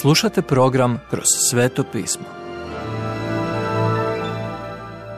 [0.00, 2.24] Slušate program Kroz sveto pismo.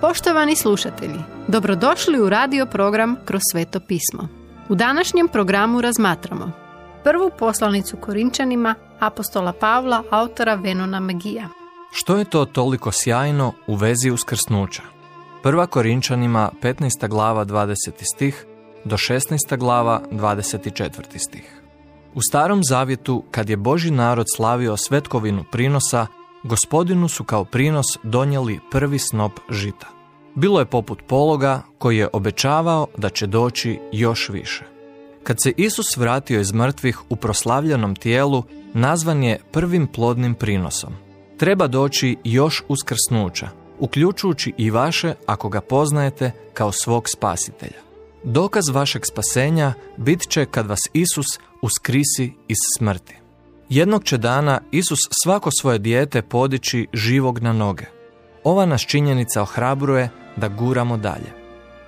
[0.00, 4.28] Poštovani slušatelji, dobrodošli u radio program Kroz sveto pismo.
[4.68, 6.52] U današnjem programu razmatramo
[7.04, 11.48] prvu poslanicu Korinčanima apostola Pavla, autora Venona Magija.
[11.92, 14.82] Što je to toliko sjajno u vezi uskrsnuća?
[15.42, 17.08] Prva Korinčanima 15.
[17.08, 17.74] glava 20.
[18.14, 18.46] stih
[18.84, 19.56] do 16.
[19.56, 21.18] glava 24.
[21.28, 21.67] stih.
[22.18, 26.06] U starom zavjetu, kad je Boži narod slavio svetkovinu prinosa,
[26.42, 29.86] gospodinu su kao prinos donijeli prvi snop žita.
[30.34, 34.64] Bilo je poput pologa koji je obećavao da će doći još više.
[35.22, 38.42] Kad se Isus vratio iz mrtvih u proslavljenom tijelu,
[38.74, 40.92] nazvan je prvim plodnim prinosom.
[41.36, 43.48] Treba doći još uskrsnuća,
[43.78, 47.88] uključujući i vaše ako ga poznajete kao svog spasitelja.
[48.24, 51.26] Dokaz vašeg spasenja bit će kad vas Isus
[51.62, 53.14] uskrisi iz smrti.
[53.68, 57.84] Jednog će dana Isus svako svoje dijete podići živog na noge.
[58.44, 61.32] Ova nas činjenica ohrabruje da guramo dalje.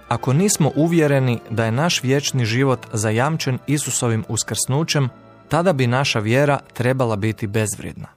[0.08, 5.08] Ako nismo uvjereni da je naš vječni život zajamčen Isusovim uskrsnućem,
[5.48, 8.08] tada bi naša vjera trebala biti bezvrijedna.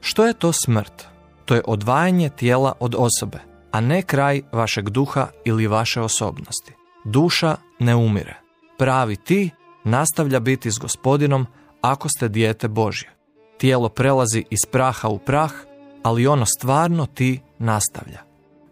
[0.00, 1.06] Što je to smrt?
[1.44, 3.38] To je odvajanje tijela od osobe,
[3.70, 6.72] a ne kraj vašeg duha ili vaše osobnosti.
[7.04, 8.34] Duša ne umire.
[8.78, 9.50] Pravi ti
[9.84, 11.46] nastavlja biti s gospodinom
[11.80, 13.10] ako ste dijete Božje.
[13.58, 15.52] Tijelo prelazi iz praha u prah,
[16.02, 18.20] ali ono stvarno ti nastavlja.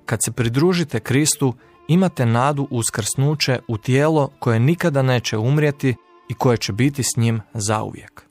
[0.06, 1.54] Kad se pridružite Kristu,
[1.88, 5.94] imate nadu uskrsnuće u tijelo koje nikada neće umrijeti
[6.28, 8.22] i koje će biti s njim zauvijek.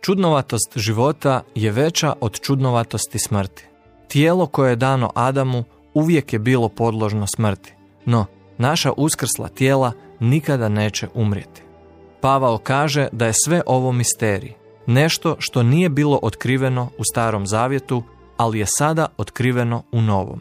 [0.00, 3.66] Čudnovatost života je veća od čudnovatosti smrti.
[4.08, 7.74] Tijelo koje je dano Adamu uvijek je bilo podložno smrti,
[8.06, 8.26] no
[8.58, 11.67] naša uskrsla tijela nikada neće umrijeti.
[12.20, 14.52] Pavao kaže da je sve ovo misterij,
[14.86, 18.02] nešto što nije bilo otkriveno u starom zavjetu,
[18.36, 20.40] ali je sada otkriveno u novom.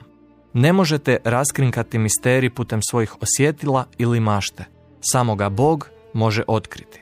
[0.54, 4.66] Ne možete raskrinkati misterij putem svojih osjetila ili mašte.
[5.02, 7.02] Samo ga Bog može otkriti.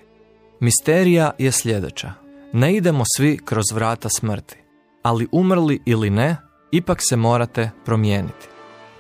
[0.59, 2.13] Misterija je sljedeća.
[2.53, 4.57] Ne idemo svi kroz vrata smrti,
[5.01, 6.38] ali umrli ili ne,
[6.71, 8.47] ipak se morate promijeniti.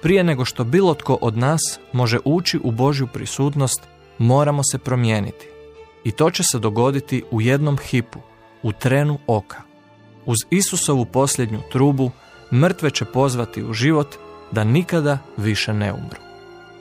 [0.01, 3.81] Prije nego što bilo tko od nas može ući u Božju prisutnost,
[4.17, 5.54] moramo se promijeniti.
[6.05, 8.19] I to će se dogoditi u jednom hipu,
[8.63, 9.61] u trenu oka.
[10.25, 12.11] Uz Isusovu posljednju trubu,
[12.53, 14.15] mrtve će pozvati u život
[14.51, 16.19] da nikada više ne umru.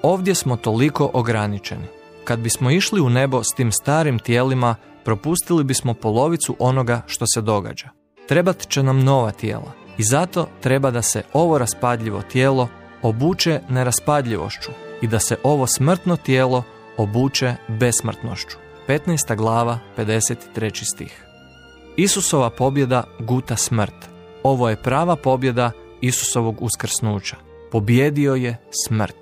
[0.02, 1.86] Ovdje smo toliko ograničeni.
[2.24, 7.40] Kad bismo išli u nebo s tim starim tijelima, propustili bismo polovicu onoga što se
[7.40, 7.88] događa.
[8.28, 12.68] Trebat će nam nova tijela i zato treba da se ovo raspadljivo tijelo
[13.02, 14.70] obuče neraspadljivošću
[15.02, 16.62] i da se ovo smrtno tijelo
[16.96, 18.63] obuče besmrtnošću.
[18.88, 19.36] 15.
[19.36, 20.84] glava, 53.
[20.94, 21.24] stih.
[21.96, 23.94] Isusova pobjeda guta smrt.
[24.42, 27.36] Ovo je prava pobjeda Isusovog uskrsnuća.
[27.72, 28.56] Pobjedio je
[28.86, 29.16] smrt.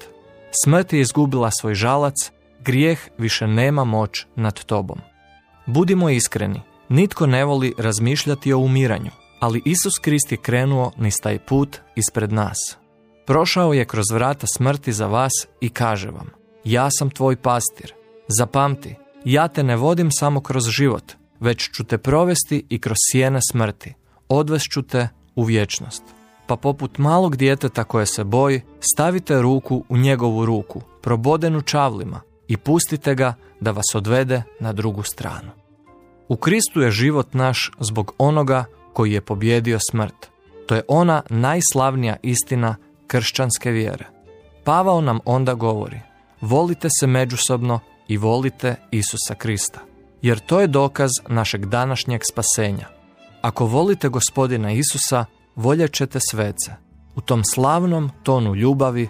[0.64, 2.14] Smrt je izgubila svoj žalac,
[2.60, 4.98] grijeh više nema moć nad tobom.
[5.66, 11.38] Budimo iskreni, nitko ne voli razmišljati o umiranju, ali Isus Krist je krenuo niz taj
[11.38, 12.58] put ispred nas.
[13.26, 16.30] Prošao je kroz vrata smrti za vas i kaže vam,
[16.64, 17.92] ja sam tvoj pastir.
[18.28, 18.94] Zapamti,
[19.24, 23.94] ja te ne vodim samo kroz život, već ću te provesti i kroz sjene smrti.
[24.28, 26.02] Odvest ću te u vječnost.
[26.46, 32.56] Pa poput malog djeteta koje se boji, stavite ruku u njegovu ruku, probodenu čavlima, i
[32.56, 35.50] pustite ga da vas odvede na drugu stranu.
[36.28, 40.30] U Kristu je život naš zbog onoga koji je pobjedio smrt.
[40.66, 44.06] To je ona najslavnija istina kršćanske vjere.
[44.64, 46.00] Pavao nam onda govori,
[46.40, 47.80] volite se međusobno
[48.12, 49.80] i volite Isusa Krista,
[50.22, 52.86] jer to je dokaz našeg današnjeg spasenja.
[53.42, 55.24] Ako volite gospodina Isusa,
[55.56, 56.72] voljet ćete svece.
[57.14, 59.08] U tom slavnom tonu ljubavi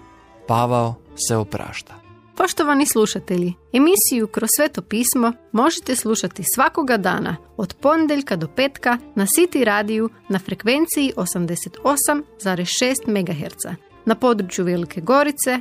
[0.48, 0.94] Pavao
[1.28, 1.94] se oprašta.
[2.36, 9.26] Poštovani slušatelji, emisiju Kroz sveto pismo možete slušati svakoga dana od ponedjeljka do petka na
[9.26, 15.60] City radiju na frekvenciji 88,6 MHz na području Velike Gorice,